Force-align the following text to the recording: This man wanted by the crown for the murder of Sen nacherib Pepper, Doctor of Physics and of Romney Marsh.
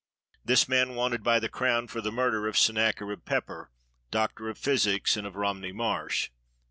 This 0.43 0.67
man 0.67 0.95
wanted 0.95 1.21
by 1.21 1.37
the 1.39 1.47
crown 1.47 1.87
for 1.87 2.01
the 2.01 2.11
murder 2.11 2.47
of 2.47 2.57
Sen 2.57 2.73
nacherib 2.77 3.23
Pepper, 3.23 3.69
Doctor 4.09 4.49
of 4.49 4.57
Physics 4.57 5.15
and 5.15 5.27
of 5.27 5.35
Romney 5.35 5.71
Marsh. 5.71 6.31